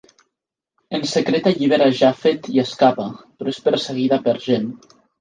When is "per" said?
4.29-4.39